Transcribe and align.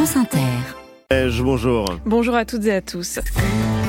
France 0.00 0.16
Inter. 0.16 1.42
Bonjour. 1.42 1.84
Bonjour 2.06 2.34
à 2.34 2.46
toutes 2.46 2.64
et 2.64 2.72
à 2.72 2.80
tous. 2.80 3.18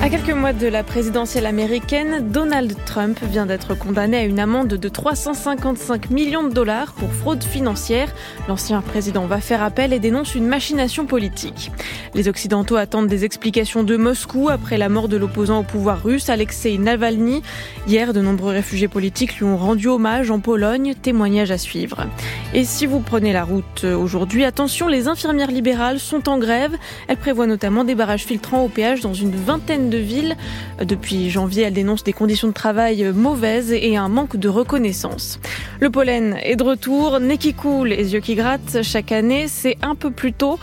À 0.04 0.10
quelques 0.10 0.32
mois 0.32 0.52
de 0.52 0.66
la 0.66 0.82
présidentielle 0.82 1.46
américaine, 1.46 2.32
Donald 2.32 2.74
Trump 2.88 3.20
vient 3.22 3.46
d'être 3.46 3.76
condamné 3.76 4.18
à 4.18 4.24
une 4.24 4.40
amende 4.40 4.70
de 4.70 4.90
355 4.90 6.10
millions 6.10 6.44
de 6.44 6.52
dollars 6.52 6.94
pour 6.94 7.14
fraude 7.14 7.44
financière. 7.44 8.12
L'ancien 8.48 8.82
président 8.82 9.28
va 9.28 9.40
faire 9.40 9.62
appel 9.62 9.94
et 9.94 10.00
dénonce 10.00 10.34
une 10.34 10.48
machination 10.48 11.06
politique. 11.06 11.72
Les 12.16 12.28
Occidentaux 12.28 12.78
attendent 12.78 13.10
des 13.10 13.26
explications 13.26 13.84
de 13.84 13.96
Moscou 13.96 14.50
après 14.50 14.80
la 14.80 14.90
mort 14.90 15.08
de 15.08 15.18
l'opposant 15.18 15.60
au 15.60 15.64
pouvoir 15.64 16.04
russe, 16.04 16.30
Alexei 16.30 16.80
Navalny. 16.80 17.44
Hier, 17.88 18.12
de 18.12 18.22
nombreux 18.22 18.54
réfugiés 18.54 18.88
politiques 18.88 19.38
lui 19.38 19.46
ont 19.46 19.56
rendu 19.56 19.88
hommage 19.88 20.32
en 20.32 20.40
Pologne, 20.40 20.96
témoignage 21.00 21.52
à 21.52 21.60
suivre. 21.60 22.08
Et 22.56 22.66
si 22.66 22.88
vous 22.88 23.02
prenez 23.02 23.34
la 23.34 23.44
route 23.44 23.84
aujourd'hui, 23.84 24.46
attention, 24.46 24.88
les 24.88 25.08
infirmières 25.08 25.52
libérales 25.52 26.00
sont 26.00 26.28
en 26.28 26.40
grève. 26.40 26.76
Elles 27.08 27.18
prévoient 27.18 27.46
notamment 27.46 27.84
des 27.84 27.94
barrages 27.94 28.26
filtrants 28.26 28.66
au 28.66 28.68
péage 28.68 29.02
dans 29.02 29.14
une 29.14 29.36
vingtaine 29.36 29.91
de 29.92 30.00
villes. 30.00 30.36
Depuis 30.84 31.30
janvier, 31.30 31.64
elle 31.64 31.74
dénonce 31.74 32.04
des 32.04 32.14
conditions 32.14 32.48
de 32.48 32.54
travail 32.54 33.12
mauvaises 33.14 33.72
et 33.72 33.96
un 33.98 34.10
manque 34.10 34.38
de 34.38 34.50
reconnaissance. 34.50 35.40
Le 35.80 35.92
pollen 35.92 36.38
est 36.42 36.56
de 36.56 36.64
retour, 36.64 37.20
nez 37.20 37.38
qui 37.38 37.54
coule 37.54 37.94
et 37.94 38.14
yeux 38.14 38.20
qui 38.20 38.34
grattent. 38.34 38.82
Chaque 38.82 39.12
année, 39.12 39.46
c'est 39.48 39.78
un 39.84 39.94
peu 39.94 40.10
plus 40.10 40.34
tôt 40.34 40.58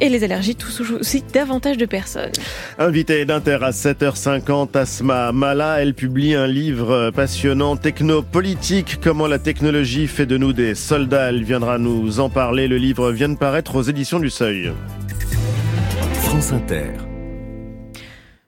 et 0.00 0.10
les 0.10 0.24
allergies 0.24 0.56
touchent 0.56 0.90
aussi 0.90 1.22
davantage 1.32 1.78
de 1.78 1.86
personnes. 1.86 2.32
Invité 2.78 3.24
d'Inter 3.24 3.58
à 3.62 3.70
7h50, 3.70 4.76
Asma 4.76 5.32
Mala, 5.32 5.80
elle 5.80 5.94
publie 5.94 6.34
un 6.34 6.46
livre 6.46 7.10
passionnant, 7.14 7.76
technopolitique, 7.76 8.98
comment 9.02 9.26
la 9.26 9.38
technologie 9.38 10.08
fait 10.08 10.26
de 10.26 10.36
nous 10.36 10.52
des 10.52 10.74
soldats. 10.74 11.28
Elle 11.28 11.44
viendra 11.44 11.78
nous 11.78 12.20
en 12.20 12.28
parler. 12.28 12.68
Le 12.68 12.76
livre 12.76 13.12
vient 13.12 13.28
de 13.28 13.36
paraître 13.36 13.76
aux 13.76 13.82
éditions 13.82 14.18
du 14.18 14.30
Seuil. 14.30 14.72
France 16.14 16.52
Inter. 16.52 17.11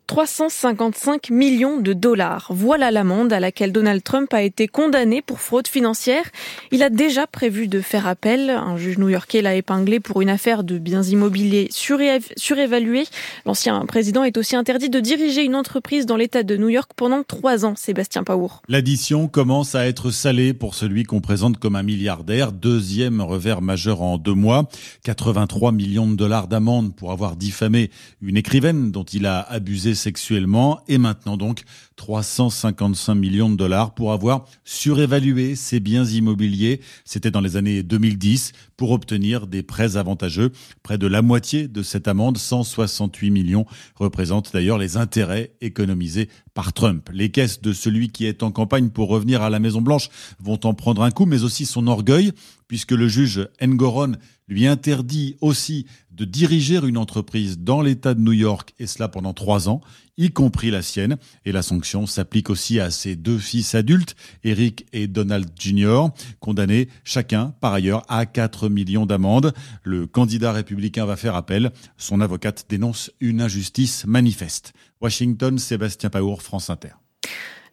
355 0.06 1.30
millions 1.30 1.80
de 1.80 1.92
dollars. 1.92 2.48
Voilà 2.50 2.90
l'amende 2.90 3.32
à 3.32 3.40
laquelle 3.40 3.72
Donald 3.72 4.02
Trump 4.02 4.32
a 4.34 4.42
été 4.42 4.68
condamné 4.68 5.22
pour 5.22 5.40
fraude 5.40 5.66
financière. 5.66 6.24
Il 6.70 6.82
a 6.82 6.90
déjà 6.90 7.26
prévu 7.26 7.68
de 7.68 7.80
faire 7.80 8.06
appel. 8.06 8.50
Un 8.50 8.76
juge 8.76 8.98
new-yorkais 8.98 9.40
l'a 9.40 9.54
épinglé 9.54 10.00
pour 10.00 10.20
une 10.20 10.28
affaire 10.28 10.62
de 10.62 10.78
biens 10.78 11.02
immobiliers 11.02 11.68
surévalués. 11.70 13.06
L'ancien 13.46 13.84
président 13.86 14.24
est 14.24 14.36
aussi 14.36 14.56
interdit 14.56 14.90
de 14.90 15.00
diriger 15.00 15.42
une 15.42 15.54
entreprise 15.54 16.04
dans 16.04 16.16
l'État 16.16 16.42
de 16.42 16.56
New 16.56 16.68
York 16.68 16.90
pendant 16.96 17.22
trois 17.22 17.64
ans. 17.64 17.74
Sébastien 17.76 18.24
Paour. 18.24 18.62
L'addition 18.68 19.26
commence 19.26 19.74
à 19.74 19.86
être 19.86 20.10
salée 20.10 20.52
pour 20.52 20.74
celui 20.74 21.04
qu'on 21.04 21.20
présente 21.20 21.58
comme 21.58 21.76
un 21.76 21.82
milliardaire. 21.82 22.52
Deuxième 22.52 23.20
revers 23.20 23.62
majeur 23.62 24.02
en 24.02 24.18
deux 24.18 24.34
mois. 24.34 24.68
83 25.04 25.72
millions 25.72 26.10
de 26.10 26.16
dollars 26.16 26.46
d'amende 26.46 26.94
pour 26.94 27.10
avoir 27.10 27.36
diffamé 27.36 27.90
une 28.20 28.36
écrivaine 28.36 28.90
dont 28.90 29.04
il 29.04 29.26
a 29.26 29.40
abusé 29.40 29.93
sexuellement 29.94 30.82
et 30.88 30.98
maintenant 30.98 31.36
donc 31.36 31.64
355 31.96 33.14
millions 33.14 33.50
de 33.50 33.56
dollars 33.56 33.94
pour 33.94 34.12
avoir 34.12 34.46
surévalué 34.64 35.54
ses 35.54 35.80
biens 35.80 36.04
immobiliers. 36.04 36.80
C'était 37.04 37.30
dans 37.30 37.40
les 37.40 37.56
années 37.56 37.82
2010 37.82 38.52
pour 38.76 38.90
obtenir 38.90 39.46
des 39.46 39.62
prêts 39.62 39.96
avantageux. 39.96 40.50
Près 40.82 40.98
de 40.98 41.06
la 41.06 41.22
moitié 41.22 41.68
de 41.68 41.82
cette 41.82 42.08
amende, 42.08 42.38
168 42.38 43.30
millions, 43.30 43.66
représente 43.94 44.52
d'ailleurs 44.52 44.78
les 44.78 44.96
intérêts 44.96 45.52
économisés 45.60 46.28
par 46.54 46.72
Trump. 46.72 47.08
Les 47.12 47.30
caisses 47.30 47.60
de 47.60 47.72
celui 47.72 48.10
qui 48.10 48.26
est 48.26 48.42
en 48.42 48.50
campagne 48.50 48.90
pour 48.90 49.08
revenir 49.08 49.42
à 49.42 49.50
la 49.50 49.58
Maison 49.58 49.80
Blanche 49.80 50.08
vont 50.40 50.60
en 50.64 50.74
prendre 50.74 51.02
un 51.02 51.10
coup, 51.10 51.26
mais 51.26 51.42
aussi 51.42 51.66
son 51.66 51.86
orgueil, 51.86 52.32
puisque 52.68 52.92
le 52.92 53.08
juge 53.08 53.48
Engoron 53.62 54.12
lui 54.48 54.66
interdit 54.66 55.36
aussi 55.40 55.86
de 56.10 56.24
diriger 56.24 56.80
une 56.84 56.98
entreprise 56.98 57.58
dans 57.58 57.80
l'État 57.80 58.14
de 58.14 58.20
New 58.20 58.32
York, 58.32 58.74
et 58.78 58.86
cela 58.86 59.08
pendant 59.08 59.32
trois 59.32 59.68
ans, 59.68 59.80
y 60.16 60.30
compris 60.30 60.70
la 60.70 60.82
sienne. 60.82 61.16
Et 61.44 61.52
la 61.52 61.62
sanction 61.62 62.06
s'applique 62.06 62.50
aussi 62.50 62.80
à 62.80 62.90
ses 62.90 63.16
deux 63.16 63.38
fils 63.38 63.74
adultes, 63.74 64.16
Eric 64.42 64.86
et 64.92 65.06
Donald 65.06 65.48
Jr., 65.58 66.06
condamnés 66.40 66.88
chacun 67.04 67.54
par 67.60 67.72
ailleurs 67.72 68.02
à 68.08 68.26
4 68.26 68.68
millions 68.68 69.06
d'amendes. 69.06 69.52
Le 69.82 70.06
candidat 70.06 70.52
républicain 70.52 71.04
va 71.04 71.16
faire 71.16 71.34
appel. 71.34 71.72
Son 71.96 72.20
avocate 72.20 72.66
dénonce 72.68 73.10
une 73.20 73.40
injustice 73.40 74.06
manifeste. 74.06 74.72
Washington, 75.00 75.58
Sébastien 75.58 76.10
Paour, 76.10 76.42
France 76.42 76.70
Inter. 76.70 77.03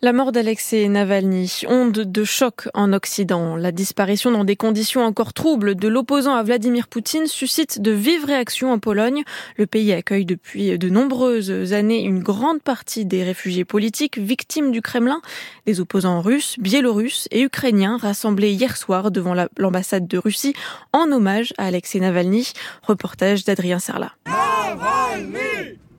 La 0.03 0.13
mort 0.13 0.31
d'Alexei 0.31 0.89
Navalny, 0.89 1.61
onde 1.67 2.11
de 2.11 2.23
choc 2.23 2.67
en 2.73 2.91
Occident. 2.91 3.55
La 3.55 3.71
disparition 3.71 4.31
dans 4.31 4.43
des 4.43 4.55
conditions 4.55 5.05
encore 5.05 5.31
troubles 5.31 5.75
de 5.75 5.87
l'opposant 5.87 6.33
à 6.33 6.41
Vladimir 6.41 6.87
Poutine 6.87 7.27
suscite 7.27 7.79
de 7.79 7.91
vives 7.91 8.25
réactions 8.25 8.71
en 8.71 8.79
Pologne. 8.79 9.21
Le 9.57 9.67
pays 9.67 9.93
accueille 9.93 10.25
depuis 10.25 10.75
de 10.79 10.89
nombreuses 10.89 11.73
années 11.73 12.01
une 12.01 12.17
grande 12.17 12.63
partie 12.63 13.05
des 13.05 13.23
réfugiés 13.23 13.63
politiques 13.63 14.17
victimes 14.17 14.71
du 14.71 14.81
Kremlin, 14.81 15.21
des 15.67 15.79
opposants 15.79 16.21
russes, 16.21 16.55
biélorusses 16.57 17.27
et 17.29 17.43
ukrainiens 17.43 17.97
rassemblés 17.97 18.53
hier 18.53 18.77
soir 18.77 19.11
devant 19.11 19.35
l'ambassade 19.59 20.07
de 20.07 20.17
Russie 20.17 20.55
en 20.93 21.11
hommage 21.11 21.53
à 21.59 21.65
Alexei 21.65 21.99
Navalny. 21.99 22.53
Reportage 22.81 23.45
d'Adrien 23.45 23.77
Serla. 23.77 24.13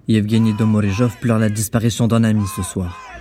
Yevgeny 0.08 0.54
pleure 1.20 1.38
la 1.38 1.48
disparition 1.48 2.08
d'un 2.08 2.24
ami 2.24 2.42
ce 2.56 2.64
soir. 2.64 3.11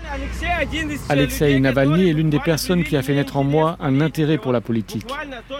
Alexei 1.09 1.59
Navalny 1.59 2.09
est 2.09 2.13
l'une 2.13 2.29
des 2.29 2.39
personnes 2.39 2.83
qui 2.83 2.95
a 2.97 3.01
fait 3.01 3.15
naître 3.15 3.37
en 3.37 3.43
moi 3.43 3.77
un 3.79 4.01
intérêt 4.01 4.37
pour 4.37 4.51
la 4.51 4.61
politique. 4.61 5.07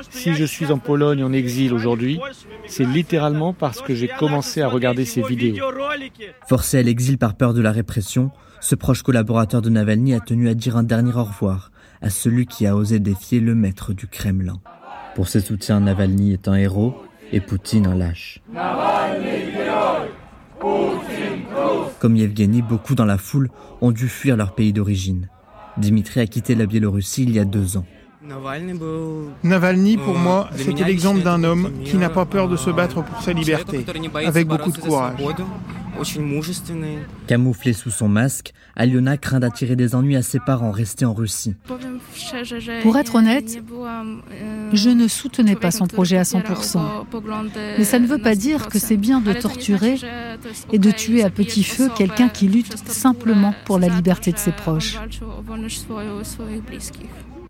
Si 0.10 0.34
je 0.34 0.46
suis 0.46 0.72
en 0.72 0.78
Pologne 0.78 1.24
en 1.24 1.34
exil 1.34 1.74
aujourd'hui, 1.74 2.20
c'est 2.68 2.86
littéralement 2.86 3.54
parce 3.54 3.82
que 3.82 3.96
j'ai 3.96 4.08
commencé 4.08 4.62
à 4.62 4.68
regarder 4.68 5.06
ses 5.06 5.22
vidéos. 5.22 5.58
Forcé 6.48 6.80
à 6.80 6.84
l'exil 6.84 7.18
par 7.18 7.36
peur 7.36 7.54
de 7.54 7.62
la 7.62 7.72
répression, 7.72 8.32
ce 8.60 8.76
proche 8.76 9.02
collaborateur 9.02 9.62
de 9.62 9.70
Navalny 9.70 10.14
a 10.14 10.20
tenu 10.20 10.50
à 10.50 10.54
dire 10.54 10.78
un 10.78 10.84
dernier 10.84 11.14
au 11.16 11.24
revoir 11.24 11.72
à 12.02 12.10
celui 12.10 12.46
qui 12.46 12.66
a 12.66 12.76
osé 12.76 13.00
défier 13.00 13.40
le 13.40 13.56
maître 13.56 13.94
du 13.94 14.08
Kremlin. 14.08 14.60
Pour 15.16 15.28
ses 15.28 15.42
soutiens, 15.42 15.82
Navalny 15.82 16.34
est 16.34 16.48
un 16.48 16.56
héros 16.56 16.96
et 17.32 17.40
Poutine 17.40 17.88
un 17.88 17.96
lâche. 17.96 18.42
Comme 22.02 22.16
Yevgeny, 22.16 22.64
beaucoup 22.64 22.96
dans 22.96 23.06
la 23.06 23.20
foule 23.20 23.52
ont 23.80 23.92
dû 23.92 24.08
fuir 24.08 24.36
leur 24.36 24.56
pays 24.56 24.74
d'origine. 24.74 25.30
Dimitri 25.78 26.20
a 26.20 26.26
quitté 26.26 26.56
la 26.56 26.66
Biélorussie 26.66 27.22
il 27.22 27.32
y 27.32 27.38
a 27.38 27.46
deux 27.46 27.78
ans. 27.78 27.86
Navalny, 29.44 29.98
pour 29.98 30.18
moi, 30.18 30.50
c'était 30.56 30.84
l'exemple 30.84 31.22
d'un 31.22 31.44
homme 31.44 31.72
qui 31.86 31.98
n'a 31.98 32.10
pas 32.10 32.26
peur 32.26 32.50
de 32.50 32.58
se 32.58 32.72
battre 32.72 33.04
pour 33.04 33.22
sa 33.22 33.34
liberté, 33.34 33.86
avec 34.26 34.48
beaucoup 34.48 34.72
de 34.72 34.80
courage. 34.80 35.20
Camouflé 37.28 37.74
sous 37.74 37.92
son 37.92 38.10
masque, 38.10 38.54
Aliona 38.76 39.18
craint 39.18 39.40
d'attirer 39.40 39.76
des 39.76 39.94
ennuis 39.94 40.16
à 40.16 40.24
ses 40.24 40.40
parents 40.40 40.72
restés 40.72 41.06
en 41.06 41.14
Russie. 41.14 41.54
Pour 42.82 42.98
être 42.98 43.16
honnête, 43.16 43.62
je 44.74 44.90
ne 44.90 45.08
soutenais 45.08 45.56
pas 45.56 45.72
son 45.72 45.88
projet 45.88 46.18
à 46.18 46.24
100%. 46.24 46.80
Mais 47.78 47.84
ça 47.84 48.00
ne 48.00 48.08
veut 48.08 48.18
pas 48.18 48.36
dire 48.36 48.68
que 48.68 48.80
c'est 48.80 48.98
bien 48.98 49.22
de 49.22 49.34
torturer 49.34 49.96
et 50.72 50.80
de 50.80 50.92
tuer 50.92 51.24
à 51.24 51.30
petit 51.30 51.64
feu 51.64 51.90
quelqu'un 51.96 52.30
qui 52.30 52.48
lutte 52.48 52.78
simplement 52.88 53.54
pour 53.66 53.80
la 53.80 53.88
liberté 53.88 54.32
de 54.32 54.38
ses 54.38 54.52
proches. 54.52 54.98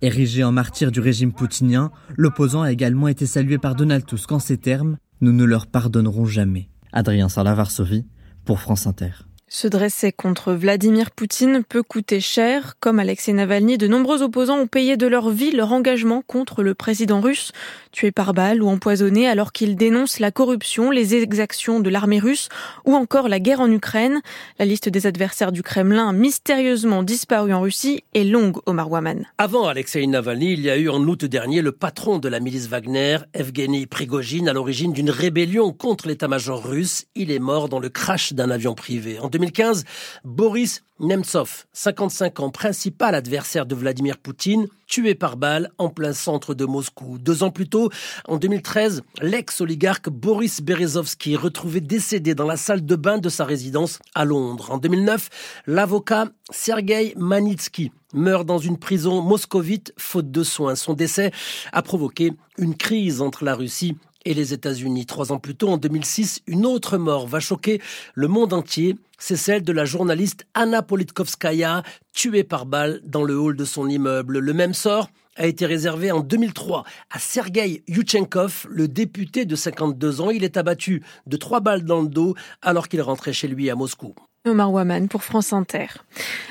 Érigé 0.01 0.43
en 0.43 0.51
martyr 0.51 0.91
du 0.91 0.99
régime 0.99 1.31
poutinien, 1.31 1.91
l'opposant 2.17 2.63
a 2.63 2.71
également 2.71 3.07
été 3.07 3.27
salué 3.27 3.59
par 3.59 3.75
Donald 3.75 4.05
Tusk 4.05 4.31
en 4.31 4.39
ces 4.39 4.57
termes 4.57 4.97
Nous 5.21 5.31
ne 5.31 5.43
leur 5.43 5.67
pardonnerons 5.67 6.25
jamais. 6.25 6.69
Adrien 6.91 7.29
Sarla, 7.29 7.53
Varsovie, 7.53 8.05
pour 8.43 8.59
France 8.59 8.87
Inter. 8.87 9.11
Se 9.53 9.67
dresser 9.67 10.13
contre 10.13 10.53
Vladimir 10.53 11.11
Poutine 11.11 11.61
peut 11.67 11.83
coûter 11.83 12.21
cher. 12.21 12.75
Comme 12.79 12.99
Alexei 12.99 13.33
Navalny, 13.33 13.77
de 13.77 13.85
nombreux 13.85 14.21
opposants 14.21 14.59
ont 14.59 14.65
payé 14.65 14.95
de 14.95 15.07
leur 15.07 15.29
vie 15.29 15.51
leur 15.51 15.73
engagement 15.73 16.23
contre 16.25 16.63
le 16.63 16.73
président 16.73 17.19
russe, 17.19 17.51
tué 17.91 18.13
par 18.13 18.33
balle 18.33 18.63
ou 18.63 18.69
empoisonné 18.69 19.27
alors 19.27 19.51
qu'ils 19.51 19.75
dénoncent 19.75 20.19
la 20.19 20.31
corruption, 20.31 20.89
les 20.89 21.15
exactions 21.15 21.81
de 21.81 21.89
l'armée 21.89 22.19
russe 22.19 22.47
ou 22.85 22.95
encore 22.95 23.27
la 23.27 23.41
guerre 23.41 23.59
en 23.59 23.69
Ukraine. 23.69 24.21
La 24.57 24.63
liste 24.63 24.87
des 24.87 25.05
adversaires 25.05 25.51
du 25.51 25.63
Kremlin 25.63 26.13
mystérieusement 26.13 27.03
disparus 27.03 27.53
en 27.53 27.59
Russie 27.59 28.05
est 28.13 28.23
longue, 28.23 28.59
Omar 28.67 28.89
Waman. 28.89 29.27
Avant 29.37 29.67
Alexei 29.67 30.07
Navalny, 30.07 30.53
il 30.53 30.61
y 30.61 30.69
a 30.69 30.77
eu 30.77 30.87
en 30.87 31.01
août 31.01 31.25
dernier 31.25 31.61
le 31.61 31.73
patron 31.73 32.19
de 32.19 32.29
la 32.29 32.39
milice 32.39 32.67
Wagner, 32.67 33.17
Evgeny 33.33 33.85
Prigogine, 33.85 34.47
à 34.47 34.53
l'origine 34.53 34.93
d'une 34.93 35.09
rébellion 35.09 35.73
contre 35.73 36.07
l'état-major 36.07 36.63
russe. 36.63 37.07
Il 37.15 37.31
est 37.31 37.39
mort 37.39 37.67
dans 37.67 37.79
le 37.79 37.89
crash 37.89 38.31
d'un 38.31 38.49
avion 38.49 38.75
privé. 38.75 39.19
2015, 39.41 39.85
Boris 40.23 40.83
Nemtsov, 40.99 41.65
55 41.73 42.39
ans, 42.41 42.49
principal 42.51 43.15
adversaire 43.15 43.65
de 43.65 43.73
Vladimir 43.73 44.19
Poutine, 44.19 44.67
tué 44.85 45.15
par 45.15 45.35
balle 45.35 45.71
en 45.79 45.89
plein 45.89 46.13
centre 46.13 46.53
de 46.53 46.65
Moscou. 46.65 47.17
Deux 47.17 47.41
ans 47.41 47.49
plus 47.49 47.67
tôt, 47.67 47.89
en 48.27 48.37
2013, 48.37 49.01
l'ex-oligarque 49.19 50.09
Boris 50.09 50.61
Berezovsky, 50.61 51.35
retrouvé 51.35 51.81
décédé 51.81 52.35
dans 52.35 52.45
la 52.45 52.55
salle 52.55 52.85
de 52.85 52.95
bain 52.95 53.17
de 53.17 53.29
sa 53.29 53.43
résidence 53.43 53.97
à 54.13 54.25
Londres. 54.25 54.69
En 54.69 54.77
2009, 54.77 55.29
l'avocat 55.65 56.27
Sergei 56.51 57.15
Manitsky 57.17 57.91
meurt 58.13 58.45
dans 58.45 58.59
une 58.59 58.77
prison 58.77 59.23
moscovite 59.23 59.93
faute 59.97 60.29
de 60.29 60.43
soins. 60.43 60.75
Son 60.75 60.93
décès 60.93 61.31
a 61.71 61.81
provoqué 61.81 62.33
une 62.59 62.75
crise 62.75 63.21
entre 63.21 63.43
la 63.43 63.55
Russie 63.55 63.97
et 64.25 64.33
les 64.33 64.53
États-Unis. 64.53 65.05
Trois 65.05 65.31
ans 65.31 65.39
plus 65.39 65.55
tôt, 65.55 65.69
en 65.69 65.77
2006, 65.77 66.41
une 66.47 66.65
autre 66.65 66.97
mort 66.97 67.27
va 67.27 67.39
choquer 67.39 67.81
le 68.13 68.27
monde 68.27 68.53
entier. 68.53 68.95
C'est 69.17 69.35
celle 69.35 69.63
de 69.63 69.71
la 69.71 69.85
journaliste 69.85 70.45
Anna 70.53 70.81
Politkovskaya, 70.81 71.83
tuée 72.13 72.43
par 72.43 72.65
balle 72.65 73.01
dans 73.03 73.23
le 73.23 73.37
hall 73.37 73.55
de 73.55 73.65
son 73.65 73.87
immeuble. 73.87 74.39
Le 74.39 74.53
même 74.53 74.73
sort 74.73 75.09
a 75.35 75.47
été 75.47 75.65
réservé 75.65 76.11
en 76.11 76.21
2003 76.21 76.83
à 77.09 77.19
Sergei 77.19 77.83
Yuchenkov, 77.87 78.67
le 78.69 78.87
député 78.87 79.45
de 79.45 79.55
52 79.55 80.21
ans. 80.21 80.29
Il 80.29 80.43
est 80.43 80.57
abattu 80.57 81.03
de 81.27 81.37
trois 81.37 81.61
balles 81.61 81.85
dans 81.85 82.01
le 82.01 82.09
dos 82.09 82.35
alors 82.61 82.87
qu'il 82.87 83.01
rentrait 83.01 83.33
chez 83.33 83.47
lui 83.47 83.69
à 83.69 83.75
Moscou. 83.75 84.13
Omar 84.43 84.73
Waman 84.73 85.07
pour 85.07 85.23
France 85.23 85.53
Inter. 85.53 85.85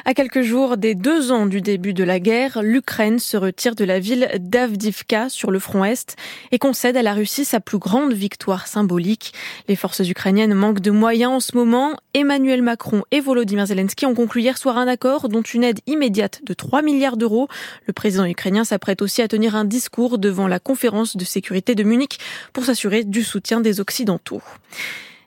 À 0.04 0.14
quelques 0.14 0.42
jours 0.42 0.76
des 0.76 0.94
deux 0.94 1.32
ans 1.32 1.46
du 1.46 1.60
début 1.60 1.92
de 1.92 2.04
la 2.04 2.20
guerre, 2.20 2.62
l'Ukraine 2.62 3.18
se 3.18 3.36
retire 3.36 3.74
de 3.74 3.82
la 3.82 3.98
ville 3.98 4.30
d'Avdivka 4.38 5.28
sur 5.28 5.50
le 5.50 5.58
front 5.58 5.84
Est 5.84 6.14
et 6.52 6.60
concède 6.60 6.96
à 6.96 7.02
la 7.02 7.14
Russie 7.14 7.44
sa 7.44 7.58
plus 7.58 7.78
grande 7.78 8.12
victoire 8.12 8.68
symbolique. 8.68 9.34
Les 9.66 9.74
forces 9.74 10.08
ukrainiennes 10.08 10.54
manquent 10.54 10.78
de 10.78 10.92
moyens 10.92 11.32
en 11.32 11.40
ce 11.40 11.56
moment. 11.56 11.96
Emmanuel 12.14 12.62
Macron 12.62 13.02
et 13.10 13.18
Volodymyr 13.18 13.66
Zelensky 13.66 14.06
ont 14.06 14.14
conclu 14.14 14.42
hier 14.42 14.56
soir 14.56 14.78
un 14.78 14.86
accord 14.86 15.28
dont 15.28 15.42
une 15.42 15.64
aide 15.64 15.80
immédiate 15.88 16.42
de 16.44 16.54
3 16.54 16.82
milliards 16.82 17.16
d'euros. 17.16 17.48
Le 17.88 17.92
président 17.92 18.24
ukrainien 18.24 18.62
s'apprête 18.62 19.02
aussi 19.02 19.20
à 19.20 19.26
tenir 19.26 19.56
un 19.56 19.64
discours 19.64 20.18
devant 20.18 20.46
la 20.46 20.60
conférence 20.60 21.16
de 21.16 21.24
sécurité 21.24 21.74
de 21.74 21.82
Munich 21.82 22.20
pour 22.52 22.64
s'assurer 22.64 23.02
du 23.02 23.24
soutien 23.24 23.60
des 23.60 23.80
Occidentaux. 23.80 24.42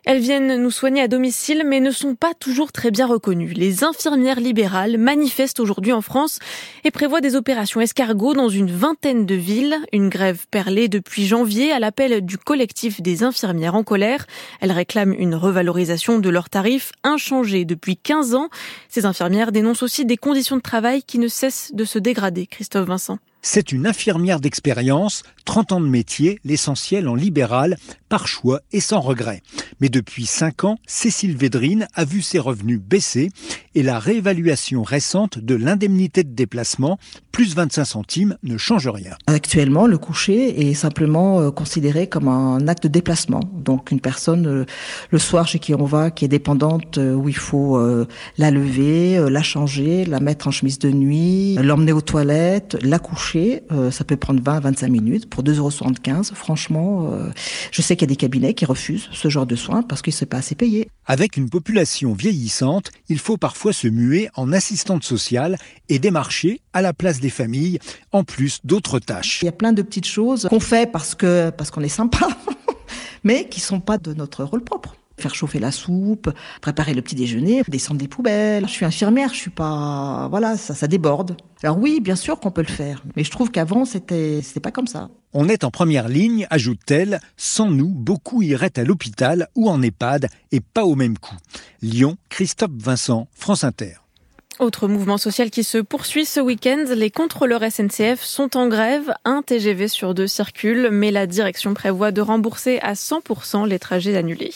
Elles 0.06 0.20
viennent 0.20 0.62
nous 0.62 0.70
soigner 0.70 1.00
à 1.00 1.08
domicile, 1.08 1.64
mais 1.66 1.80
ne 1.80 1.90
sont 1.90 2.14
pas 2.14 2.34
toujours 2.34 2.72
très 2.72 2.90
bien 2.90 3.06
reconnues. 3.06 3.54
Les 3.54 3.84
infirmières 3.84 4.38
libérales 4.38 4.98
manifestent 4.98 5.60
aujourd'hui 5.60 5.92
en 5.92 6.02
France 6.02 6.40
et 6.84 6.90
prévoient 6.90 7.22
des 7.22 7.36
opérations 7.36 7.80
escargots 7.80 8.34
dans 8.34 8.50
une 8.50 8.70
vingtaine 8.70 9.24
de 9.24 9.34
villes. 9.34 9.78
Une 9.92 10.10
grève 10.10 10.44
perlée 10.50 10.88
depuis 10.88 11.26
janvier 11.26 11.72
à 11.72 11.78
l'appel 11.78 12.20
du 12.20 12.36
collectif 12.36 13.00
des 13.00 13.22
infirmières 13.22 13.76
en 13.76 13.82
colère. 13.82 14.26
Elles 14.60 14.72
réclament 14.72 15.14
une 15.14 15.34
revalorisation 15.34 16.18
de 16.18 16.28
leurs 16.28 16.50
tarifs 16.50 16.92
inchangés 17.02 17.64
depuis 17.64 17.96
15 17.96 18.34
ans. 18.34 18.50
Ces 18.90 19.06
infirmières 19.06 19.52
dénoncent 19.52 19.82
aussi 19.82 20.04
des 20.04 20.18
conditions 20.18 20.56
de 20.56 20.62
travail 20.62 21.02
qui 21.02 21.18
ne 21.18 21.28
cessent 21.28 21.70
de 21.72 21.84
se 21.86 21.98
dégrader. 21.98 22.46
Christophe 22.46 22.88
Vincent. 22.88 23.18
C'est 23.46 23.72
une 23.72 23.86
infirmière 23.86 24.40
d'expérience, 24.40 25.22
30 25.44 25.72
ans 25.72 25.80
de 25.82 25.86
métier, 25.86 26.40
l'essentiel 26.44 27.06
en 27.08 27.14
libéral, 27.14 27.76
par 28.14 28.28
choix 28.28 28.60
et 28.70 28.78
sans 28.78 29.00
regret. 29.00 29.42
Mais 29.80 29.88
depuis 29.88 30.24
5 30.24 30.62
ans, 30.62 30.78
Cécile 30.86 31.36
Védrine 31.36 31.88
a 31.94 32.04
vu 32.04 32.22
ses 32.22 32.38
revenus 32.38 32.78
baisser 32.78 33.30
et 33.74 33.82
la 33.82 33.98
réévaluation 33.98 34.84
récente 34.84 35.40
de 35.40 35.56
l'indemnité 35.56 36.22
de 36.22 36.32
déplacement, 36.32 36.96
plus 37.32 37.56
25 37.56 37.84
centimes, 37.84 38.36
ne 38.44 38.56
change 38.56 38.86
rien. 38.86 39.14
Actuellement, 39.26 39.88
le 39.88 39.98
coucher 39.98 40.68
est 40.68 40.74
simplement 40.74 41.40
euh, 41.40 41.50
considéré 41.50 42.06
comme 42.06 42.28
un 42.28 42.68
acte 42.68 42.84
de 42.84 42.88
déplacement. 42.88 43.40
Donc 43.52 43.90
une 43.90 43.98
personne, 43.98 44.46
euh, 44.46 44.64
le 45.10 45.18
soir 45.18 45.48
chez 45.48 45.58
qui 45.58 45.74
on 45.74 45.84
va, 45.84 46.12
qui 46.12 46.24
est 46.24 46.28
dépendante, 46.28 46.98
euh, 46.98 47.14
où 47.14 47.28
il 47.28 47.34
faut 47.34 47.80
la 48.38 48.50
lever, 48.50 49.18
la 49.28 49.42
changer, 49.42 50.04
la 50.04 50.20
mettre 50.20 50.46
en 50.46 50.50
chemise 50.52 50.78
de 50.78 50.90
nuit, 50.90 51.56
l'emmener 51.60 51.92
aux 51.92 52.00
toilettes, 52.00 52.76
la 52.82 52.98
coucher, 52.98 53.62
ça 53.90 54.04
peut 54.04 54.16
prendre 54.16 54.40
20 54.42 54.60
25 54.60 54.88
minutes 54.88 55.28
pour 55.28 55.42
2,75 55.42 55.56
euros. 55.58 56.22
Franchement, 56.34 57.10
je 57.70 57.82
sais 57.82 57.96
qu'il 57.96 58.03
y 58.04 58.06
a 58.06 58.08
des 58.08 58.16
cabinets 58.16 58.54
qui 58.54 58.64
refusent 58.64 59.08
ce 59.12 59.28
genre 59.28 59.46
de 59.46 59.56
soins 59.56 59.82
parce 59.82 60.02
que 60.02 60.10
c'est 60.10 60.26
pas 60.26 60.38
assez 60.38 60.54
payé. 60.54 60.88
Avec 61.06 61.36
une 61.36 61.48
population 61.48 62.12
vieillissante, 62.12 62.90
il 63.08 63.18
faut 63.18 63.36
parfois 63.36 63.72
se 63.72 63.88
muer 63.88 64.28
en 64.36 64.52
assistante 64.52 65.04
sociale 65.04 65.58
et 65.88 65.98
démarcher 65.98 66.60
à 66.72 66.82
la 66.82 66.92
place 66.92 67.20
des 67.20 67.30
familles, 67.30 67.78
en 68.12 68.24
plus 68.24 68.60
d'autres 68.64 68.98
tâches. 68.98 69.40
Il 69.42 69.46
y 69.46 69.48
a 69.48 69.52
plein 69.52 69.72
de 69.72 69.82
petites 69.82 70.06
choses 70.06 70.46
qu'on 70.48 70.60
fait 70.60 70.90
parce 70.90 71.14
que 71.14 71.50
parce 71.50 71.70
qu'on 71.70 71.82
est 71.82 71.88
sympa, 71.88 72.28
mais 73.24 73.48
qui 73.48 73.60
sont 73.60 73.80
pas 73.80 73.98
de 73.98 74.12
notre 74.12 74.44
rôle 74.44 74.62
propre 74.62 74.96
faire 75.18 75.34
chauffer 75.34 75.58
la 75.58 75.70
soupe, 75.70 76.30
préparer 76.60 76.94
le 76.94 77.02
petit 77.02 77.14
déjeuner, 77.14 77.62
descendre 77.68 78.00
des 78.00 78.08
poubelles. 78.08 78.66
Je 78.66 78.72
suis 78.72 78.84
infirmière, 78.84 79.30
je 79.32 79.38
suis 79.38 79.50
pas, 79.50 80.28
voilà, 80.30 80.56
ça, 80.56 80.74
ça 80.74 80.86
déborde. 80.86 81.36
Alors 81.62 81.78
oui, 81.78 82.00
bien 82.00 82.16
sûr 82.16 82.40
qu'on 82.40 82.50
peut 82.50 82.62
le 82.62 82.72
faire, 82.72 83.02
mais 83.16 83.24
je 83.24 83.30
trouve 83.30 83.50
qu'avant 83.50 83.84
c'était, 83.84 84.40
c'était 84.42 84.60
pas 84.60 84.70
comme 84.72 84.86
ça. 84.86 85.08
On 85.32 85.48
est 85.48 85.64
en 85.64 85.70
première 85.70 86.08
ligne, 86.08 86.46
ajoute-t-elle. 86.50 87.20
Sans 87.36 87.70
nous, 87.70 87.88
beaucoup 87.88 88.42
iraient 88.42 88.78
à 88.78 88.84
l'hôpital 88.84 89.48
ou 89.56 89.68
en 89.68 89.82
EHPAD 89.82 90.28
et 90.52 90.60
pas 90.60 90.84
au 90.84 90.94
même 90.94 91.18
coup. 91.18 91.36
Lyon, 91.82 92.16
Christophe 92.28 92.70
Vincent, 92.76 93.26
France 93.32 93.64
Inter. 93.64 94.03
Autre 94.60 94.86
mouvement 94.86 95.18
social 95.18 95.50
qui 95.50 95.64
se 95.64 95.78
poursuit 95.78 96.24
ce 96.24 96.38
week-end, 96.38 96.84
les 96.94 97.10
contrôleurs 97.10 97.64
SNCF 97.68 98.22
sont 98.22 98.56
en 98.56 98.68
grève. 98.68 99.12
Un 99.24 99.42
TGV 99.42 99.88
sur 99.88 100.14
deux 100.14 100.28
circule, 100.28 100.90
mais 100.92 101.10
la 101.10 101.26
direction 101.26 101.74
prévoit 101.74 102.12
de 102.12 102.20
rembourser 102.20 102.78
à 102.78 102.92
100% 102.92 103.66
les 103.66 103.80
trajets 103.80 104.16
annulés. 104.16 104.54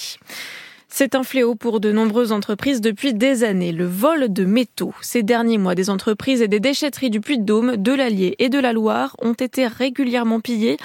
C'est 0.88 1.16
un 1.16 1.24
fléau 1.24 1.56
pour 1.56 1.80
de 1.80 1.90
nombreuses 1.90 2.30
entreprises 2.30 2.80
depuis 2.80 3.12
des 3.12 3.42
années, 3.42 3.72
le 3.72 3.86
vol 3.86 4.32
de 4.32 4.44
métaux. 4.44 4.94
Ces 5.02 5.24
derniers 5.24 5.58
mois, 5.58 5.74
des 5.74 5.90
entreprises 5.90 6.42
et 6.42 6.48
des 6.48 6.60
déchetteries 6.60 7.10
du 7.10 7.20
Puy-de-Dôme, 7.20 7.76
de 7.76 7.92
l'Allier 7.92 8.36
et 8.38 8.48
de 8.48 8.58
la 8.58 8.72
Loire 8.72 9.16
ont 9.20 9.34
été 9.34 9.66
régulièrement 9.66 10.40
pillées. 10.40 10.78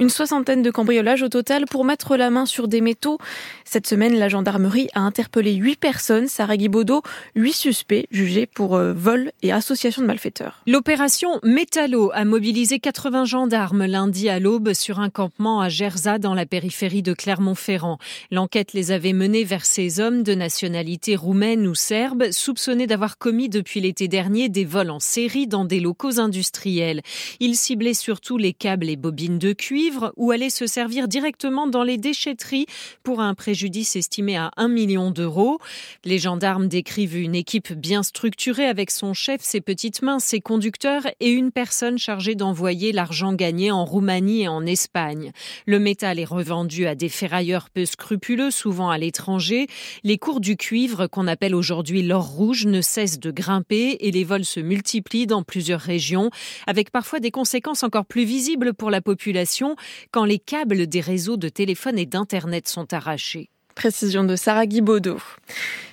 Une 0.00 0.08
soixantaine 0.08 0.62
de 0.62 0.70
cambriolages 0.70 1.22
au 1.22 1.28
total 1.28 1.66
pour 1.66 1.84
mettre 1.84 2.16
la 2.16 2.30
main 2.30 2.46
sur 2.46 2.68
des 2.68 2.80
métaux. 2.80 3.18
Cette 3.66 3.86
semaine, 3.86 4.18
la 4.18 4.30
gendarmerie 4.30 4.88
a 4.94 5.00
interpellé 5.00 5.52
huit 5.52 5.78
personnes, 5.78 6.26
Sarah 6.26 6.56
Guibaudot, 6.56 7.02
huit 7.34 7.52
suspects 7.52 8.06
jugés 8.10 8.46
pour 8.46 8.76
euh, 8.76 8.94
vol 8.94 9.30
et 9.42 9.52
association 9.52 10.00
de 10.00 10.06
malfaiteurs. 10.06 10.62
L'opération 10.66 11.38
Métallo 11.42 12.10
a 12.14 12.24
mobilisé 12.24 12.78
80 12.78 13.26
gendarmes 13.26 13.84
lundi 13.84 14.30
à 14.30 14.40
l'aube 14.40 14.72
sur 14.72 15.00
un 15.00 15.10
campement 15.10 15.60
à 15.60 15.68
Gerza 15.68 16.18
dans 16.18 16.32
la 16.32 16.46
périphérie 16.46 17.02
de 17.02 17.12
Clermont-Ferrand. 17.12 17.98
L'enquête 18.30 18.72
les 18.72 18.92
avait 18.92 19.12
menés 19.12 19.44
vers 19.44 19.66
ces 19.66 20.00
hommes 20.00 20.22
de 20.22 20.34
nationalité 20.34 21.14
roumaine 21.14 21.66
ou 21.66 21.74
serbe 21.74 22.30
soupçonnés 22.30 22.86
d'avoir 22.86 23.18
commis 23.18 23.50
depuis 23.50 23.82
l'été 23.82 24.08
dernier 24.08 24.48
des 24.48 24.64
vols 24.64 24.88
en 24.88 24.98
série 24.98 25.46
dans 25.46 25.66
des 25.66 25.78
locaux 25.78 26.20
industriels. 26.20 27.02
Ils 27.38 27.56
ciblaient 27.56 27.92
surtout 27.92 28.38
les 28.38 28.54
câbles 28.54 28.88
et 28.88 28.96
bobines 28.96 29.38
de 29.38 29.52
cuivre 29.52 29.89
ou 30.16 30.30
aller 30.30 30.50
se 30.50 30.66
servir 30.66 31.08
directement 31.08 31.66
dans 31.66 31.82
les 31.82 31.98
déchetteries 31.98 32.66
pour 33.02 33.20
un 33.20 33.34
préjudice 33.34 33.96
estimé 33.96 34.36
à 34.36 34.50
1 34.56 34.68
million 34.68 35.10
d'euros. 35.10 35.58
Les 36.04 36.18
gendarmes 36.18 36.68
décrivent 36.68 37.16
une 37.16 37.34
équipe 37.34 37.72
bien 37.72 38.02
structurée 38.02 38.66
avec 38.66 38.90
son 38.90 39.14
chef, 39.14 39.40
ses 39.42 39.60
petites 39.60 40.02
mains, 40.02 40.18
ses 40.18 40.40
conducteurs 40.40 41.06
et 41.20 41.30
une 41.30 41.52
personne 41.52 41.98
chargée 41.98 42.34
d'envoyer 42.34 42.92
l'argent 42.92 43.32
gagné 43.32 43.70
en 43.70 43.84
Roumanie 43.84 44.42
et 44.42 44.48
en 44.48 44.66
Espagne. 44.66 45.32
Le 45.66 45.78
métal 45.78 46.18
est 46.18 46.24
revendu 46.24 46.86
à 46.86 46.94
des 46.94 47.08
ferrailleurs 47.08 47.70
peu 47.70 47.84
scrupuleux, 47.84 48.50
souvent 48.50 48.90
à 48.90 48.98
l'étranger. 48.98 49.66
Les 50.04 50.18
cours 50.18 50.40
du 50.40 50.56
cuivre, 50.56 51.06
qu'on 51.06 51.26
appelle 51.26 51.54
aujourd'hui 51.54 52.02
l'or 52.02 52.26
rouge, 52.26 52.66
ne 52.66 52.80
cessent 52.80 53.20
de 53.20 53.30
grimper 53.30 53.96
et 54.00 54.10
les 54.10 54.24
vols 54.24 54.44
se 54.44 54.60
multiplient 54.60 55.26
dans 55.26 55.42
plusieurs 55.42 55.80
régions, 55.80 56.30
avec 56.66 56.90
parfois 56.90 57.20
des 57.20 57.30
conséquences 57.30 57.82
encore 57.82 58.06
plus 58.06 58.24
visibles 58.24 58.74
pour 58.74 58.90
la 58.90 59.00
population 59.00 59.76
quand 60.10 60.24
les 60.24 60.38
câbles 60.38 60.86
des 60.86 61.00
réseaux 61.00 61.36
de 61.36 61.48
téléphone 61.48 61.98
et 61.98 62.06
d'Internet 62.06 62.68
sont 62.68 62.92
arrachés. 62.92 63.50
Précision 63.74 64.24
de 64.24 64.36
Sarah 64.36 64.66
Guibaudot. 64.66 65.20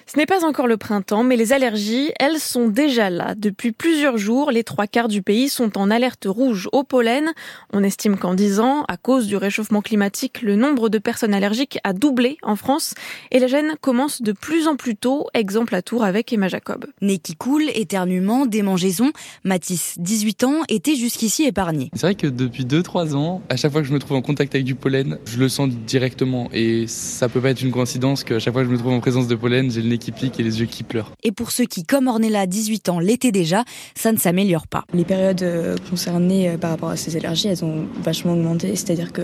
Ce 0.10 0.18
n'est 0.18 0.26
pas 0.26 0.46
encore 0.46 0.68
le 0.68 0.78
printemps, 0.78 1.26
mais 1.26 1.36
les 1.36 1.52
allergies, 1.52 2.12
elles 2.18 2.40
sont 2.40 2.70
déjà 2.70 3.10
là. 3.10 3.36
Depuis 3.36 3.74
plusieurs 3.74 4.18
jours, 4.18 4.52
les 4.52 4.64
trois 4.64 4.88
quarts 4.88 5.10
du 5.10 5.22
pays 5.22 5.50
sont 5.50 5.78
en 5.78 5.92
alerte 5.92 6.28
rouge 6.30 6.70
au 6.72 6.86
pollen. 6.86 7.34
On 7.74 7.84
estime 7.84 8.16
qu'en 8.16 8.34
10 8.34 8.62
ans, 8.62 8.86
à 8.88 8.96
cause 8.96 9.28
du 9.28 9.36
réchauffement 9.36 9.82
climatique, 9.82 10.42
le 10.42 10.56
nombre 10.56 10.88
de 10.88 10.98
personnes 10.98 11.34
allergiques 11.34 11.80
a 11.84 11.92
doublé 11.92 12.38
en 12.42 12.56
France 12.56 12.94
et 13.32 13.40
la 13.40 13.48
gêne 13.48 13.76
commence 13.82 14.22
de 14.22 14.32
plus 14.32 14.70
en 14.70 14.78
plus 14.78 14.96
tôt. 14.96 15.28
Exemple 15.34 15.76
à 15.76 15.82
tour 15.82 16.06
avec 16.06 16.32
Emma 16.32 16.48
Jacob. 16.48 16.86
Nez 17.02 17.18
qui 17.18 17.36
coule, 17.36 17.66
éternuement, 17.76 18.46
démangeaison. 18.46 19.12
Mathis, 19.44 19.96
18 19.98 20.46
ans, 20.46 20.62
était 20.70 20.96
jusqu'ici 20.96 21.44
épargné. 21.44 21.90
C'est 21.96 22.04
vrai 22.04 22.16
que 22.16 22.28
depuis 22.28 22.64
2-3 22.64 23.14
ans, 23.14 23.42
à 23.50 23.58
chaque 23.58 23.74
fois 23.74 23.82
que 23.82 23.88
je 23.88 23.94
me 23.94 24.00
trouve 24.00 24.16
en 24.16 24.22
contact 24.22 24.56
avec 24.56 24.64
du 24.64 24.76
pollen, 24.76 25.20
je 25.26 25.38
le 25.38 25.50
sens 25.50 25.68
directement 25.68 26.48
et 26.54 26.88
ça 26.88 27.28
peut 27.28 27.42
pas 27.42 27.50
être 27.50 27.62
une 27.62 27.74
coïncidence 27.74 28.24
qu'à 28.24 28.40
chaque 28.40 28.54
fois 28.54 28.62
que 28.62 28.70
je 28.70 28.74
me 28.74 28.78
trouve 28.78 28.94
en 28.94 29.02
présence 29.02 29.28
de 29.28 29.36
pollen, 29.36 29.70
j'ai 29.70 29.82
le 29.82 29.90
nez 29.90 29.97
qui 29.98 30.12
pique 30.12 30.40
et 30.40 30.44
les 30.44 30.60
yeux 30.60 30.66
qui 30.66 30.84
pleurent. 30.84 31.12
Et 31.24 31.32
pour 31.32 31.52
ceux 31.52 31.66
qui, 31.66 31.84
comme 31.84 32.08
Ornella, 32.08 32.48
18 32.48 32.90
ans, 32.90 33.00
l'étaient 33.00 33.32
déjà, 33.32 33.64
ça 33.96 34.12
ne 34.12 34.18
s'améliore 34.18 34.68
pas. 34.68 34.86
Les 34.94 35.06
périodes 35.06 35.44
euh, 35.44 35.76
concernées 35.90 36.50
euh, 36.50 36.58
par 36.58 36.72
rapport 36.72 36.90
à 36.90 36.98
ces 36.98 37.16
allergies, 37.16 37.48
elles 37.48 37.64
ont 37.64 37.86
vachement 38.02 38.34
augmenté, 38.34 38.76
c'est-à-dire 38.76 39.14
que 39.14 39.24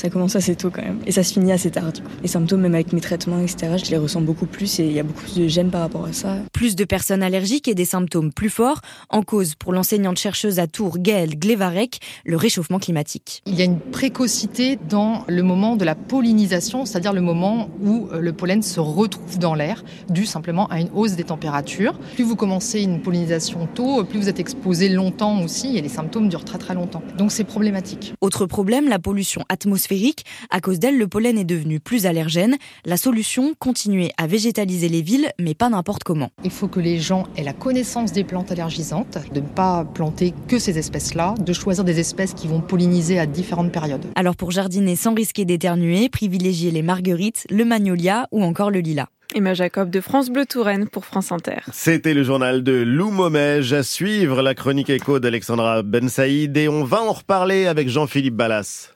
ça 0.00 0.10
commence 0.10 0.36
assez 0.36 0.56
tôt 0.56 0.70
quand 0.70 0.82
même. 0.82 0.98
Et 1.06 1.12
ça 1.12 1.22
se 1.22 1.32
finit 1.32 1.52
assez 1.52 1.70
tard. 1.70 1.92
Les 2.22 2.28
symptômes, 2.28 2.60
même 2.60 2.74
avec 2.74 2.92
mes 2.92 3.00
traitements, 3.00 3.40
etc., 3.40 3.76
je 3.84 3.90
les 3.90 3.98
ressens 3.98 4.20
beaucoup 4.20 4.46
plus 4.46 4.80
et 4.80 4.86
il 4.86 4.92
y 4.92 4.98
a 4.98 5.02
beaucoup 5.02 5.22
plus 5.22 5.36
de 5.36 5.48
gêne 5.48 5.70
par 5.70 5.82
rapport 5.82 6.04
à 6.04 6.12
ça. 6.12 6.36
Plus 6.52 6.76
de 6.76 6.84
personnes 6.84 7.22
allergiques 7.22 7.68
et 7.68 7.74
des 7.74 7.84
symptômes 7.84 8.32
plus 8.32 8.50
forts, 8.50 8.80
en 9.10 9.22
cause 9.22 9.54
pour 9.54 9.72
l'enseignante 9.72 10.18
chercheuse 10.18 10.58
à 10.58 10.66
Tours, 10.66 10.98
Gaëlle 10.98 11.38
Glevarek, 11.38 12.00
le 12.24 12.36
réchauffement 12.36 12.78
climatique. 12.78 13.42
Il 13.46 13.54
y 13.54 13.62
a 13.62 13.64
une 13.64 13.78
précocité 13.78 14.78
dans 14.88 15.24
le 15.28 15.42
moment 15.42 15.76
de 15.76 15.84
la 15.84 15.94
pollinisation, 15.94 16.84
c'est-à-dire 16.84 17.12
le 17.12 17.20
moment 17.20 17.68
où 17.82 18.08
euh, 18.12 18.20
le 18.20 18.32
pollen 18.32 18.62
se 18.62 18.80
retrouve 18.80 19.38
dans 19.38 19.54
l'air, 19.54 19.84
dû 20.08 20.26
simplement 20.26 20.66
à 20.68 20.80
une 20.80 20.88
hausse 20.94 21.12
des 21.12 21.24
températures. 21.24 21.98
Plus 22.14 22.24
vous 22.24 22.36
commencez 22.36 22.82
une 22.82 23.00
pollinisation 23.00 23.66
tôt, 23.74 24.04
plus 24.04 24.20
vous 24.20 24.28
êtes 24.28 24.40
exposé 24.40 24.88
longtemps 24.88 25.42
aussi, 25.42 25.76
et 25.76 25.82
les 25.82 25.88
symptômes 25.88 26.28
durent 26.28 26.44
très 26.44 26.58
très 26.58 26.74
longtemps. 26.74 27.02
Donc 27.16 27.32
c'est 27.32 27.44
problématique. 27.44 28.14
Autre 28.20 28.46
problème, 28.46 28.88
la 28.88 28.98
pollution 28.98 29.42
atmosphérique. 29.48 30.24
À 30.50 30.60
cause 30.60 30.78
d'elle, 30.78 30.98
le 30.98 31.08
pollen 31.08 31.38
est 31.38 31.44
devenu 31.44 31.80
plus 31.80 32.06
allergène. 32.06 32.56
La 32.84 32.96
solution, 32.96 33.54
continuer 33.58 34.12
à 34.16 34.26
végétaliser 34.26 34.88
les 34.88 35.02
villes, 35.02 35.30
mais 35.40 35.54
pas 35.54 35.68
n'importe 35.68 36.04
comment. 36.04 36.30
Il 36.44 36.50
faut 36.50 36.68
que 36.68 36.80
les 36.80 36.98
gens 36.98 37.24
aient 37.36 37.44
la 37.44 37.52
connaissance 37.52 38.12
des 38.12 38.24
plantes 38.24 38.52
allergisantes, 38.52 39.18
de 39.32 39.40
ne 39.40 39.46
pas 39.46 39.84
planter 39.84 40.34
que 40.48 40.58
ces 40.58 40.78
espèces-là, 40.78 41.34
de 41.38 41.52
choisir 41.52 41.84
des 41.84 42.00
espèces 42.00 42.34
qui 42.34 42.48
vont 42.48 42.60
polliniser 42.60 43.18
à 43.18 43.26
différentes 43.26 43.72
périodes. 43.72 44.04
Alors 44.14 44.36
pour 44.36 44.50
jardiner 44.50 44.96
sans 44.96 45.14
risquer 45.14 45.44
d'éternuer, 45.44 46.08
privilégiez 46.08 46.70
les 46.70 46.82
marguerites, 46.82 47.46
le 47.50 47.64
magnolia 47.64 48.28
ou 48.32 48.42
encore 48.42 48.70
le 48.70 48.80
lilas. 48.80 49.08
Emma 49.34 49.54
Jacob 49.54 49.90
de 49.90 50.00
France 50.00 50.30
Bleu 50.30 50.46
Touraine 50.46 50.88
pour 50.88 51.04
France 51.04 51.32
Inter. 51.32 51.60
C'était 51.72 52.14
le 52.14 52.22
journal 52.22 52.62
de 52.62 52.72
Lou 52.72 53.10
Momège. 53.10 53.72
À 53.72 53.82
suivre 53.82 54.42
la 54.42 54.54
chronique 54.54 54.90
écho 54.90 55.18
d'Alexandra 55.18 55.82
Ben 55.82 56.08
Saïd 56.08 56.56
et 56.56 56.68
on 56.68 56.84
va 56.84 57.02
en 57.02 57.12
reparler 57.12 57.66
avec 57.66 57.88
Jean-Philippe 57.88 58.36
Ballas. 58.36 58.92